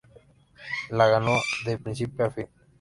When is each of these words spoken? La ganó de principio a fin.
La 0.89 1.05
ganó 1.07 1.37
de 1.63 1.77
principio 1.77 2.25
a 2.25 2.31
fin. 2.31 2.47